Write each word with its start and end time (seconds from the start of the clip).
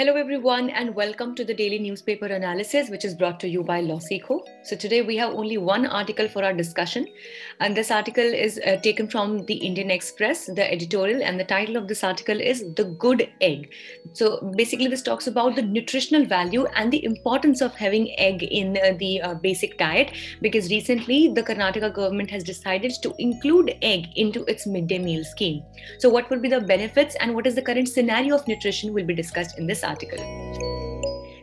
Hello, 0.00 0.14
everyone, 0.14 0.70
and 0.70 0.94
welcome 0.94 1.34
to 1.34 1.44
the 1.44 1.52
daily 1.52 1.78
newspaper 1.78 2.24
analysis, 2.24 2.88
which 2.88 3.04
is 3.04 3.14
brought 3.14 3.38
to 3.38 3.46
you 3.46 3.62
by 3.62 3.82
LawSikho. 3.82 4.40
So, 4.62 4.74
today 4.74 5.02
we 5.02 5.14
have 5.18 5.34
only 5.34 5.58
one 5.58 5.84
article 5.84 6.26
for 6.26 6.42
our 6.42 6.54
discussion, 6.54 7.06
and 7.60 7.76
this 7.76 7.90
article 7.90 8.24
is 8.24 8.58
uh, 8.66 8.76
taken 8.76 9.08
from 9.08 9.44
the 9.44 9.56
Indian 9.56 9.90
Express, 9.90 10.46
the 10.46 10.72
editorial, 10.72 11.22
and 11.22 11.38
the 11.38 11.44
title 11.44 11.76
of 11.76 11.86
this 11.86 12.02
article 12.02 12.40
is 12.40 12.64
The 12.76 12.84
Good 12.84 13.28
Egg. 13.42 13.74
So, 14.14 14.50
basically, 14.56 14.86
this 14.86 15.02
talks 15.02 15.26
about 15.26 15.54
the 15.54 15.60
nutritional 15.60 16.24
value 16.24 16.64
and 16.76 16.90
the 16.90 17.04
importance 17.04 17.60
of 17.60 17.74
having 17.74 18.18
egg 18.18 18.42
in 18.42 18.78
uh, 18.78 18.94
the 18.96 19.20
uh, 19.20 19.34
basic 19.34 19.76
diet 19.76 20.12
because 20.40 20.70
recently 20.70 21.28
the 21.28 21.42
Karnataka 21.42 21.92
government 21.92 22.30
has 22.30 22.42
decided 22.42 22.94
to 23.02 23.14
include 23.18 23.76
egg 23.82 24.06
into 24.16 24.44
its 24.44 24.66
midday 24.66 24.98
meal 24.98 25.24
scheme. 25.24 25.62
So, 25.98 26.08
what 26.08 26.30
would 26.30 26.40
be 26.40 26.48
the 26.48 26.62
benefits 26.62 27.16
and 27.16 27.34
what 27.34 27.46
is 27.46 27.54
the 27.54 27.60
current 27.60 27.90
scenario 27.90 28.34
of 28.34 28.48
nutrition 28.48 28.94
will 28.94 29.04
be 29.04 29.14
discussed 29.14 29.58
in 29.58 29.66
this 29.66 29.80
article. 29.82 29.89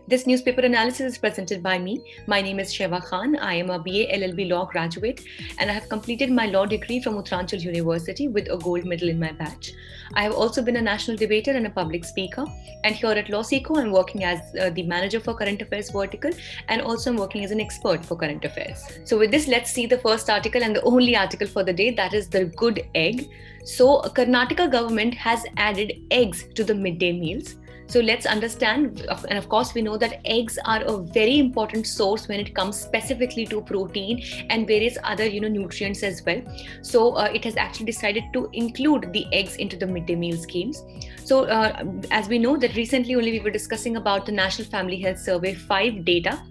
This 0.10 0.26
newspaper 0.26 0.62
analysis 0.62 1.14
is 1.14 1.18
presented 1.18 1.62
by 1.62 1.78
me. 1.78 2.02
My 2.28 2.42
name 2.42 2.62
is 2.62 2.74
Sheva 2.74 3.04
Khan. 3.04 3.36
I 3.36 3.56
am 3.56 3.70
a 3.70 3.78
BA 3.78 4.08
LLB 4.14 4.50
law 4.50 4.64
graduate 4.64 5.20
and 5.60 5.70
I 5.70 5.74
have 5.74 5.90
completed 5.90 6.32
my 6.32 6.46
law 6.46 6.66
degree 6.66 7.02
from 7.02 7.16
Uttaranchal 7.16 7.60
University 7.60 8.30
with 8.30 8.50
a 8.50 8.56
gold 8.56 8.86
medal 8.86 9.10
in 9.10 9.20
my 9.20 9.34
batch. 9.34 9.74
I 10.14 10.24
have 10.24 10.32
also 10.32 10.62
been 10.62 10.78
a 10.78 10.82
national 10.82 11.18
debater 11.18 11.52
and 11.52 11.68
a 11.68 11.70
public 11.70 12.06
speaker. 12.06 12.46
And 12.86 12.96
here 12.96 13.10
at 13.10 13.28
LawSikho, 13.28 13.80
I'm 13.80 13.92
working 13.92 14.24
as 14.24 14.40
uh, 14.62 14.70
the 14.70 14.84
manager 14.84 15.20
for 15.20 15.34
current 15.34 15.62
affairs 15.62 15.90
vertical 15.90 16.32
and 16.70 16.82
also 16.82 17.12
I'm 17.12 17.18
working 17.18 17.44
as 17.44 17.52
an 17.52 17.60
expert 17.60 18.06
for 18.06 18.16
current 18.16 18.46
affairs. 18.46 18.82
So, 19.04 19.18
with 19.18 19.32
this, 19.32 19.50
let's 19.50 19.70
see 19.70 19.88
the 19.88 19.98
first 19.98 20.30
article 20.30 20.64
and 20.64 20.74
the 20.74 20.84
only 20.84 21.18
article 21.18 21.48
for 21.48 21.66
the 21.66 21.74
day 21.74 21.92
that 21.92 22.14
is 22.14 22.30
the 22.30 22.46
good 22.46 22.88
egg. 22.96 23.30
So, 23.66 24.04
Karnataka 24.04 24.72
government 24.72 25.16
has 25.16 25.44
added 25.58 25.92
eggs 26.12 26.46
to 26.56 26.64
the 26.64 26.76
midday 26.76 27.12
meals. 27.12 27.58
So 27.88 28.02
let's 28.02 28.26
understand, 28.26 29.06
and 29.30 29.38
of 29.38 29.48
course, 29.48 29.74
we 29.74 29.82
know 29.82 29.98
that 29.98 30.20
eggs 30.26 30.60
are 30.66 30.84
a 30.84 30.98
very 30.98 31.40
important 31.40 31.88
source 31.88 32.28
when 32.28 32.40
it 32.40 32.54
comes 32.54 32.80
specifically 32.80 33.46
to 33.48 33.62
protein 33.62 34.24
and 34.50 34.68
various 34.68 34.98
other, 35.04 35.26
you 35.26 35.40
know, 35.40 35.48
nutrients 35.48 36.04
as 36.04 36.22
well. 36.26 36.42
So 36.82 37.14
uh, 37.14 37.30
it 37.34 37.46
has 37.46 37.56
actually 37.56 37.86
decided 37.86 38.26
to 38.34 38.50
include 38.54 39.14
the 39.14 39.26
eggs 39.32 39.56
into 39.56 39.78
the 39.78 39.88
midday 39.88 40.16
meal 40.16 40.38
schemes. 40.38 40.84
So 41.24 41.46
uh, 41.46 41.84
as 42.12 42.28
we 42.28 42.40
know 42.40 42.58
that 42.58 42.76
recently 42.76 43.16
only 43.16 43.32
we 43.32 43.40
were 43.40 43.52
discussing 43.52 43.96
about 43.96 44.26
the 44.26 44.32
National 44.34 44.68
Family 44.68 45.00
Health 45.00 45.20
Survey 45.20 45.54
5 45.54 46.04
data 46.04 46.42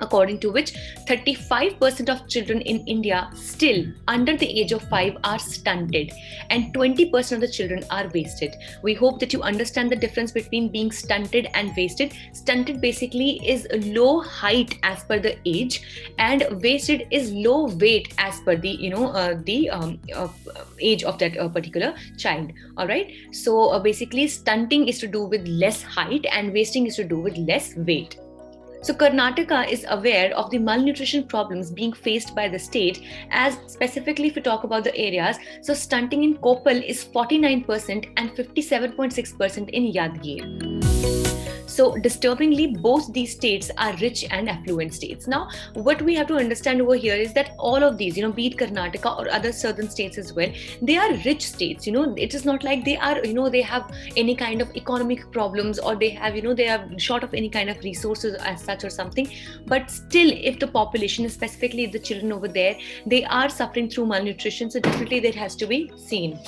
according 0.00 0.40
to 0.40 0.50
which 0.50 0.72
35% 1.06 2.08
of 2.08 2.28
children 2.28 2.60
in 2.62 2.86
India 2.86 3.30
still 3.34 3.84
under 4.08 4.36
the 4.36 4.60
age 4.60 4.72
of 4.72 4.82
5 4.88 5.16
are 5.24 5.38
stunted 5.38 6.12
and 6.50 6.74
20% 6.74 7.32
of 7.32 7.40
the 7.40 7.48
children 7.48 7.84
are 7.90 8.10
wasted. 8.14 8.56
We 8.82 8.94
hope 8.94 9.20
that 9.20 9.32
you 9.32 9.42
understand 9.42 9.90
the 9.90 9.96
difference 9.96 10.32
between 10.32 10.70
being 10.70 10.90
stunted 10.90 11.48
and 11.54 11.72
wasted. 11.76 12.12
Stunted 12.32 12.80
basically 12.80 13.40
is 13.46 13.66
low 13.86 14.20
height 14.20 14.78
as 14.82 15.04
per 15.04 15.18
the 15.18 15.36
age 15.44 15.82
and 16.18 16.46
wasted 16.62 17.06
is 17.10 17.32
low 17.32 17.66
weight 17.76 18.14
as 18.18 18.40
per 18.40 18.56
the 18.56 18.68
you 18.68 18.90
know 18.90 19.08
uh, 19.08 19.34
the 19.44 19.68
um, 19.70 19.98
uh, 20.14 20.28
age 20.80 21.04
of 21.04 21.18
that 21.18 21.36
uh, 21.38 21.48
particular 21.48 21.94
child 22.16 22.52
all 22.76 22.86
right 22.86 23.12
so 23.32 23.68
uh, 23.68 23.78
basically 23.78 24.26
stunting 24.28 24.88
is 24.88 24.98
to 24.98 25.06
do 25.06 25.24
with 25.24 25.46
less 25.46 25.82
height 25.82 26.26
and 26.32 26.52
wasting 26.52 26.86
is 26.86 26.96
to 26.96 27.04
do 27.04 27.18
with 27.18 27.36
less 27.36 27.74
weight 27.76 28.16
so, 28.82 28.94
Karnataka 28.94 29.68
is 29.68 29.84
aware 29.88 30.34
of 30.34 30.50
the 30.50 30.58
malnutrition 30.58 31.24
problems 31.24 31.70
being 31.70 31.92
faced 31.92 32.34
by 32.34 32.48
the 32.48 32.58
state, 32.58 33.02
as 33.30 33.58
specifically 33.66 34.28
if 34.28 34.36
we 34.36 34.42
talk 34.42 34.64
about 34.64 34.84
the 34.84 34.96
areas. 34.96 35.36
So, 35.60 35.74
stunting 35.74 36.24
in 36.24 36.38
Koppal 36.38 36.82
is 36.82 37.04
49% 37.04 38.08
and 38.16 38.30
57.6% 38.30 39.68
in 39.70 39.92
Yadgir. 39.92 40.79
So, 41.80 41.96
disturbingly, 41.96 42.66
both 42.76 43.10
these 43.14 43.32
states 43.32 43.70
are 43.78 43.96
rich 44.02 44.26
and 44.30 44.50
affluent 44.50 44.92
states. 44.92 45.26
Now, 45.26 45.48
what 45.72 46.02
we 46.02 46.14
have 46.14 46.26
to 46.26 46.34
understand 46.34 46.82
over 46.82 46.94
here 46.94 47.14
is 47.14 47.32
that 47.32 47.54
all 47.58 47.82
of 47.82 47.96
these, 47.96 48.18
you 48.18 48.22
know, 48.22 48.30
be 48.30 48.48
it 48.48 48.58
Karnataka 48.58 49.18
or 49.18 49.30
other 49.30 49.50
southern 49.50 49.88
states 49.88 50.18
as 50.18 50.34
well, 50.34 50.52
they 50.82 50.98
are 50.98 51.14
rich 51.24 51.46
states. 51.46 51.86
You 51.86 51.94
know, 51.94 52.14
it 52.18 52.34
is 52.34 52.44
not 52.44 52.64
like 52.64 52.84
they 52.84 52.98
are, 52.98 53.24
you 53.24 53.32
know, 53.32 53.48
they 53.48 53.62
have 53.62 53.90
any 54.14 54.36
kind 54.36 54.60
of 54.60 54.76
economic 54.76 55.32
problems 55.32 55.78
or 55.78 55.96
they 55.96 56.10
have, 56.10 56.36
you 56.36 56.42
know, 56.42 56.52
they 56.52 56.68
are 56.68 56.86
short 56.98 57.24
of 57.24 57.32
any 57.32 57.48
kind 57.48 57.70
of 57.70 57.78
resources 57.82 58.34
as 58.34 58.62
such 58.62 58.84
or 58.84 58.90
something. 58.90 59.32
But 59.66 59.90
still, 59.90 60.30
if 60.34 60.58
the 60.58 60.66
population, 60.66 61.26
specifically 61.30 61.86
the 61.86 61.98
children 61.98 62.30
over 62.30 62.46
there, 62.46 62.76
they 63.06 63.24
are 63.24 63.48
suffering 63.48 63.88
through 63.88 64.04
malnutrition, 64.04 64.70
so 64.70 64.80
definitely 64.80 65.20
that 65.20 65.34
has 65.34 65.56
to 65.56 65.66
be 65.66 65.90
seen. 65.96 66.38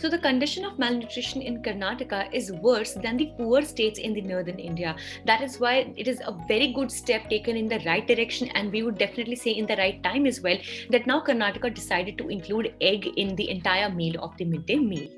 So 0.00 0.08
the 0.08 0.18
condition 0.18 0.64
of 0.64 0.78
malnutrition 0.78 1.42
in 1.42 1.62
Karnataka 1.62 2.32
is 2.32 2.52
worse 2.52 2.94
than 2.94 3.18
the 3.18 3.32
poor 3.36 3.60
states 3.60 3.98
in 3.98 4.14
the 4.14 4.22
northern 4.22 4.58
India. 4.58 4.96
That 5.26 5.42
is 5.42 5.60
why 5.60 5.92
it 5.94 6.08
is 6.08 6.22
a 6.24 6.34
very 6.48 6.72
good 6.72 6.90
step 6.90 7.28
taken 7.28 7.54
in 7.54 7.68
the 7.68 7.80
right 7.84 8.06
direction, 8.06 8.48
and 8.54 8.72
we 8.72 8.82
would 8.82 8.96
definitely 8.96 9.36
say 9.36 9.50
in 9.50 9.66
the 9.66 9.76
right 9.76 10.02
time 10.02 10.24
as 10.24 10.40
well 10.40 10.56
that 10.88 11.06
now 11.06 11.20
Karnataka 11.20 11.74
decided 11.74 12.16
to 12.16 12.28
include 12.30 12.74
egg 12.80 13.08
in 13.18 13.36
the 13.36 13.50
entire 13.50 13.90
meal 13.90 14.18
of 14.22 14.34
the 14.38 14.46
midday 14.46 14.76
meal. 14.76 15.10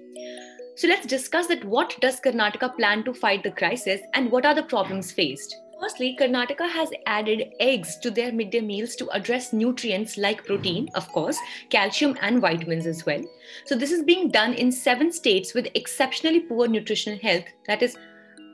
So 0.74 0.88
let's 0.88 1.06
discuss 1.06 1.46
that 1.46 1.64
what 1.64 1.96
does 2.00 2.20
Karnataka 2.20 2.76
plan 2.76 3.04
to 3.04 3.14
fight 3.14 3.44
the 3.44 3.52
crisis 3.52 4.00
and 4.14 4.32
what 4.32 4.44
are 4.44 4.54
the 4.54 4.64
problems 4.64 5.12
faced? 5.12 5.54
Firstly, 5.82 6.16
Karnataka 6.16 6.68
has 6.70 6.90
added 7.06 7.54
eggs 7.58 7.96
to 8.02 8.10
their 8.12 8.30
midday 8.30 8.60
meals 8.60 8.94
to 8.94 9.08
address 9.10 9.52
nutrients 9.52 10.16
like 10.16 10.46
protein, 10.46 10.88
of 10.94 11.08
course, 11.08 11.36
calcium, 11.70 12.16
and 12.22 12.40
vitamins 12.40 12.86
as 12.86 13.04
well. 13.04 13.20
So, 13.66 13.74
this 13.74 13.90
is 13.90 14.04
being 14.04 14.28
done 14.28 14.54
in 14.54 14.70
seven 14.70 15.10
states 15.10 15.54
with 15.54 15.66
exceptionally 15.74 16.38
poor 16.38 16.68
nutritional 16.68 17.18
health. 17.18 17.46
That 17.66 17.82
is, 17.82 17.96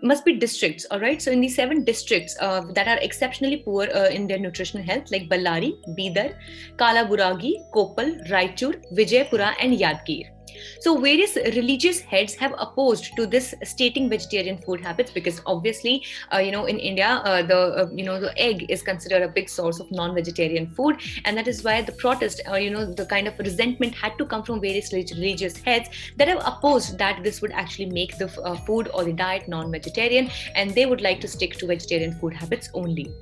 must 0.03 0.25
be 0.25 0.38
districts, 0.38 0.87
all 0.91 1.00
right? 1.00 1.21
So, 1.21 1.31
in 1.31 1.43
these 1.43 1.55
seven 1.55 1.84
districts 1.84 2.34
uh, 2.41 2.62
that 2.72 2.88
are 2.88 2.99
exceptionally 3.03 3.59
poor 3.59 3.88
uh, 3.94 4.09
in 4.09 4.27
their 4.27 4.38
nutritional 4.38 4.87
health, 4.87 5.11
like 5.12 5.28
Ballari, 5.28 5.75
Bidar, 5.99 6.34
Kalaburagi, 6.77 7.71
Koppal, 7.75 8.27
Raichur, 8.31 8.83
Vijaypura, 8.97 9.55
and 9.61 9.78
Yadgir. 9.78 10.38
So, 10.81 10.99
various 10.99 11.37
religious 11.37 12.01
heads 12.01 12.35
have 12.35 12.55
opposed 12.59 13.17
to 13.17 13.27
this 13.27 13.55
stating 13.65 14.09
vegetarian 14.09 14.59
food 14.59 14.81
habits 14.81 15.11
because 15.11 15.41
obviously, 15.47 16.05
uh, 16.33 16.39
you 16.39 16.53
know, 16.53 16.67
in 16.67 16.79
India, 16.79 17.09
uh, 17.25 17.43
the 17.43 17.59
uh, 17.59 17.89
you 17.95 18.05
know 18.05 18.21
the 18.21 18.37
egg 18.39 18.67
is 18.69 18.83
considered 18.83 19.23
a 19.23 19.29
big 19.29 19.49
source 19.49 19.81
of 19.81 19.91
non-vegetarian 19.91 20.69
food, 20.75 21.01
and 21.25 21.37
that 21.37 21.49
is 21.49 21.63
why 21.63 21.83
the 21.83 21.93
protest, 21.93 22.41
uh, 22.49 22.55
you 22.55 22.71
know, 22.71 22.85
the 22.93 23.07
kind 23.07 23.29
of 23.29 23.39
resentment 23.39 23.95
had 23.95 24.17
to 24.19 24.27
come 24.27 24.43
from 24.43 24.61
various 24.61 24.93
religious 24.93 25.57
heads 25.59 25.89
that 26.17 26.29
have 26.29 26.43
opposed 26.45 26.99
that 26.99 27.23
this 27.23 27.41
would 27.41 27.53
actually 27.53 27.87
make 27.87 28.17
the 28.19 28.29
uh, 28.43 28.57
food 28.67 28.91
or 28.95 29.05
the 29.05 29.13
diet 29.13 29.49
non-vegetarian, 29.49 30.31
and 30.55 30.75
they 30.75 30.87
would 30.87 31.01
like 31.01 31.21
to 31.21 31.29
stick 31.29 31.57
to 31.57 31.67
vegetarian 31.67 32.13
food 32.19 32.35
habits 32.35 32.71
only. 32.75 33.13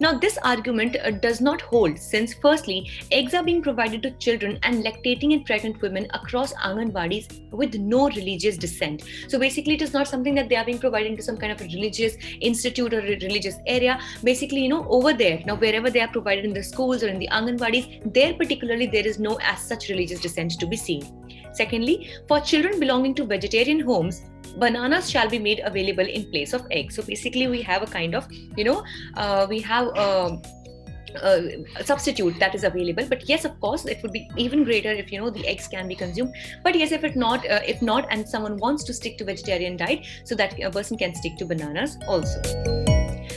Now, 0.00 0.18
this 0.18 0.38
argument 0.42 0.96
uh, 0.96 1.10
does 1.10 1.40
not 1.40 1.60
hold 1.60 1.98
since, 1.98 2.34
firstly, 2.34 2.90
eggs 3.10 3.34
are 3.34 3.42
being 3.42 3.62
provided 3.62 4.02
to 4.02 4.10
children 4.12 4.58
and 4.62 4.84
lactating 4.84 5.34
and 5.34 5.44
pregnant 5.44 5.80
women 5.80 6.06
across 6.14 6.52
Anganwadis 6.70 7.50
with 7.50 7.74
no 7.74 8.08
religious 8.08 8.56
dissent. 8.56 9.02
So, 9.28 9.38
basically, 9.38 9.74
it 9.74 9.82
is 9.82 9.92
not 9.92 10.08
something 10.08 10.34
that 10.34 10.48
they 10.48 10.56
are 10.56 10.64
being 10.64 10.78
provided 10.78 11.16
to 11.16 11.22
some 11.22 11.36
kind 11.36 11.52
of 11.52 11.60
a 11.60 11.64
religious 11.64 12.16
institute 12.40 12.94
or 12.94 13.00
religious 13.00 13.56
area. 13.66 14.00
Basically, 14.24 14.62
you 14.62 14.68
know, 14.68 14.86
over 14.88 15.12
there, 15.12 15.42
now 15.46 15.56
wherever 15.56 15.90
they 15.90 16.00
are 16.00 16.08
provided 16.08 16.44
in 16.44 16.54
the 16.54 16.62
schools 16.62 17.02
or 17.02 17.08
in 17.08 17.18
the 17.18 17.28
Anganwadis, 17.28 18.12
there 18.14 18.34
particularly 18.34 18.86
there 18.86 19.06
is 19.06 19.18
no 19.18 19.38
as 19.42 19.60
such 19.60 19.88
religious 19.88 20.20
dissent 20.20 20.58
to 20.58 20.66
be 20.66 20.76
seen. 20.76 21.02
Secondly, 21.52 22.10
for 22.28 22.40
children 22.40 22.78
belonging 22.78 23.14
to 23.16 23.24
vegetarian 23.24 23.80
homes, 23.80 24.22
bananas 24.58 25.10
shall 25.10 25.28
be 25.28 25.38
made 25.38 25.60
available 25.64 26.06
in 26.06 26.28
place 26.30 26.52
of 26.52 26.66
eggs 26.70 26.96
so 26.96 27.02
basically 27.02 27.46
we 27.46 27.62
have 27.62 27.82
a 27.82 27.86
kind 27.86 28.14
of 28.14 28.26
you 28.56 28.64
know 28.64 28.82
uh, 29.16 29.46
we 29.48 29.60
have 29.60 29.86
a, 29.96 30.40
a 31.16 31.84
substitute 31.84 32.38
that 32.38 32.54
is 32.54 32.64
available. 32.64 33.06
But 33.08 33.28
yes 33.28 33.44
of 33.44 33.58
course 33.60 33.86
it 33.86 34.02
would 34.02 34.12
be 34.12 34.28
even 34.36 34.64
greater 34.64 34.90
if 34.90 35.12
you 35.12 35.20
know 35.20 35.30
the 35.30 35.46
eggs 35.46 35.68
can 35.68 35.88
be 35.88 35.94
consumed. 35.94 36.34
But 36.62 36.74
yes 36.74 36.92
if 36.92 37.04
it 37.04 37.16
not 37.16 37.48
uh, 37.50 37.60
if 37.66 37.82
not 37.82 38.06
and 38.10 38.28
someone 38.28 38.56
wants 38.56 38.84
to 38.84 38.94
stick 38.94 39.18
to 39.18 39.24
vegetarian 39.24 39.76
diet 39.76 40.06
so 40.24 40.34
that 40.34 40.58
a 40.60 40.70
person 40.70 40.96
can 40.96 41.14
stick 41.14 41.36
to 41.38 41.44
bananas 41.46 41.98
also 42.06 42.89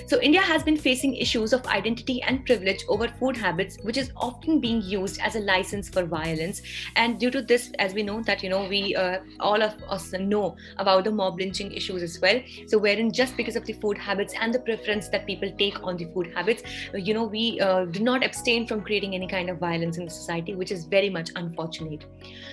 so, 0.06 0.20
India 0.22 0.42
has 0.42 0.64
been 0.64 0.78
facing 0.78 1.16
issues 1.16 1.54
of 1.54 1.66
identity 1.68 2.22
and 2.24 2.46
privilege 2.46 2.84
over 2.88 3.08
food 3.08 3.38
habits, 3.38 3.78
which 3.84 3.98
is 3.98 4.12
often 4.16 4.60
being 4.60 4.82
used 4.82 5.20
as 5.22 5.36
a 5.36 5.40
license 5.40 5.90
for 5.90 6.04
violence. 6.06 6.62
And 6.96 7.20
due 7.20 7.32
to 7.32 7.42
this, 7.42 7.72
as 7.80 7.94
we 7.94 8.04
know 8.04 8.22
that, 8.24 8.44
you 8.44 8.50
know, 8.50 8.68
we 8.68 8.96
uh, 8.96 9.20
all 9.40 9.62
of 9.62 9.76
us 9.90 10.12
know 10.14 10.56
about 10.78 11.06
the 11.06 11.12
mob 11.12 11.40
lynching 11.40 11.72
issues 11.72 12.04
as 12.04 12.20
well. 12.22 12.42
So, 12.68 12.78
wherein 12.78 13.12
just 13.12 13.38
because 13.38 13.56
of 13.56 13.66
the 13.66 13.74
food 13.74 13.98
habits 13.98 14.34
and 14.40 14.54
the 14.54 14.60
preference 14.60 15.10
that 15.10 15.26
people 15.26 15.52
take 15.58 15.82
on 15.84 15.98
the 15.98 16.06
food 16.14 16.32
habits, 16.36 16.64
you 16.94 17.14
know, 17.14 17.24
we 17.24 17.60
uh, 17.60 17.86
do 17.86 18.02
not 18.02 18.24
abstain 18.24 18.68
from 18.68 18.82
creating 18.82 19.16
any 19.16 19.28
kind 19.28 19.50
of 19.50 19.58
violence 19.58 19.98
in 19.98 20.06
the 20.06 20.12
society, 20.12 20.56
which 20.56 20.72
is 20.72 20.86
very 20.86 21.10
much 21.10 21.30
unfortunate. 21.36 22.06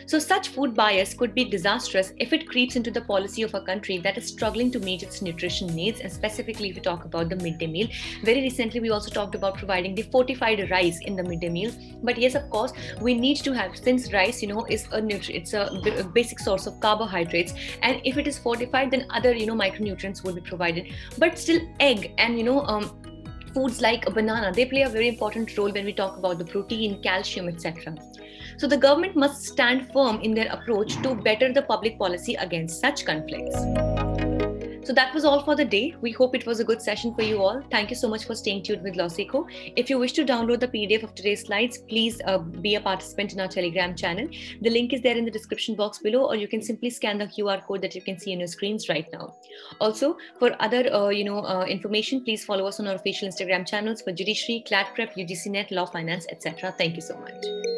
So, 0.06 0.18
such 0.18 0.48
food 0.48 0.74
bias 0.74 1.14
could 1.14 1.34
be 1.34 1.44
disastrous 1.44 2.12
if 2.18 2.32
it 2.32 2.48
creeps 2.48 2.76
into 2.76 2.90
the 2.90 3.02
policy 3.02 3.42
of 3.42 3.54
a 3.54 3.60
country 3.60 3.98
that 3.98 4.18
is 4.18 4.26
struggling 4.26 4.70
to 4.72 4.78
meet 4.78 5.02
its 5.02 5.22
nutrition 5.22 5.74
needs, 5.74 6.00
and 6.00 6.12
specifically 6.12 6.70
if 6.70 6.76
we 6.76 6.80
talk 6.80 7.04
about 7.04 7.28
the 7.28 7.36
midday 7.50 7.66
meal. 7.66 7.88
Very 8.22 8.40
recently, 8.40 8.80
we 8.80 8.90
also 8.90 9.10
talked 9.10 9.34
about 9.34 9.58
providing 9.58 9.94
the 9.94 10.02
fortified 10.02 10.70
rice 10.70 11.00
in 11.00 11.16
the 11.16 11.22
midday 11.22 11.48
meal. 11.48 11.72
But 12.02 12.18
yes, 12.18 12.34
of 12.34 12.48
course, 12.50 12.72
we 13.00 13.14
need 13.14 13.36
to 13.48 13.52
have 13.52 13.76
since 13.76 14.12
rice, 14.12 14.42
you 14.42 14.48
know, 14.48 14.64
is 14.68 14.86
a 14.92 15.00
nutri- 15.00 15.34
it's 15.34 15.52
a, 15.52 15.64
a 15.98 16.04
basic 16.04 16.38
source 16.38 16.66
of 16.66 16.80
carbohydrates, 16.80 17.54
and 17.82 18.00
if 18.04 18.16
it 18.16 18.26
is 18.26 18.38
fortified, 18.38 18.90
then 18.90 19.06
other 19.10 19.34
you 19.34 19.46
know 19.46 19.54
micronutrients 19.54 20.24
will 20.24 20.34
be 20.34 20.40
provided. 20.40 20.92
But 21.18 21.38
still, 21.38 21.60
egg 21.80 22.12
and 22.18 22.38
you 22.38 22.44
know 22.44 22.62
um, 22.62 22.90
foods 23.54 23.80
like 23.80 24.06
a 24.06 24.10
banana 24.10 24.52
they 24.52 24.64
play 24.64 24.82
a 24.82 24.88
very 24.88 25.08
important 25.08 25.56
role 25.58 25.72
when 25.72 25.84
we 25.84 25.92
talk 25.92 26.16
about 26.16 26.38
the 26.38 26.44
protein 26.44 27.02
calcium 27.02 27.48
etc 27.48 27.94
so 28.58 28.66
the 28.66 28.76
government 28.76 29.16
must 29.16 29.44
stand 29.44 29.90
firm 29.92 30.20
in 30.20 30.34
their 30.34 30.50
approach 30.52 31.00
to 31.02 31.14
better 31.14 31.52
the 31.52 31.62
public 31.62 31.98
policy 31.98 32.34
against 32.34 32.80
such 32.80 33.04
conflicts 33.04 33.89
so 34.90 34.94
that 34.94 35.14
was 35.14 35.24
all 35.24 35.44
for 35.44 35.54
the 35.54 35.64
day. 35.64 35.94
We 36.00 36.10
hope 36.10 36.34
it 36.34 36.44
was 36.46 36.58
a 36.58 36.64
good 36.64 36.82
session 36.82 37.14
for 37.14 37.22
you 37.22 37.40
all. 37.40 37.62
Thank 37.70 37.90
you 37.90 37.96
so 37.96 38.08
much 38.08 38.24
for 38.24 38.34
staying 38.34 38.64
tuned 38.64 38.82
with 38.82 38.96
LawSikho. 38.96 39.46
If 39.76 39.88
you 39.88 40.00
wish 40.00 40.10
to 40.14 40.24
download 40.24 40.58
the 40.58 40.66
PDF 40.66 41.04
of 41.04 41.14
today's 41.14 41.42
slides, 41.46 41.78
please 41.78 42.20
uh, 42.24 42.38
be 42.38 42.74
a 42.74 42.80
participant 42.80 43.32
in 43.32 43.38
our 43.38 43.46
Telegram 43.46 43.94
channel. 43.94 44.26
The 44.62 44.68
link 44.68 44.92
is 44.92 45.00
there 45.00 45.16
in 45.16 45.24
the 45.24 45.30
description 45.30 45.76
box 45.76 46.00
below, 46.00 46.24
or 46.24 46.34
you 46.34 46.48
can 46.48 46.60
simply 46.60 46.90
scan 46.90 47.18
the 47.18 47.26
QR 47.26 47.64
code 47.64 47.82
that 47.82 47.94
you 47.94 48.02
can 48.02 48.18
see 48.18 48.32
on 48.32 48.40
your 48.40 48.48
screens 48.48 48.88
right 48.88 49.06
now. 49.12 49.36
Also, 49.80 50.16
for 50.40 50.56
other 50.58 50.92
uh, 50.92 51.10
you 51.10 51.22
know 51.22 51.38
uh, 51.38 51.66
information, 51.66 52.24
please 52.24 52.44
follow 52.44 52.66
us 52.66 52.80
on 52.80 52.88
our 52.88 52.96
official 52.96 53.28
Instagram 53.28 53.64
channels 53.64 54.02
for 54.02 54.10
Judiciary, 54.10 54.64
CLAT 54.66 54.92
Prep, 54.96 55.14
UGC 55.14 55.52
Net, 55.52 55.70
Law 55.70 55.86
Finance, 55.86 56.26
etc. 56.32 56.74
Thank 56.76 56.96
you 56.96 57.02
so 57.02 57.16
much. 57.16 57.69